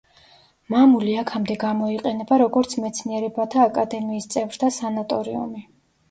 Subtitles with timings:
[0.75, 5.63] მამული აქამდე გამოიყენება, როგორც მეცნიერებათა აკადემიის წევრთა სანატორიუმი.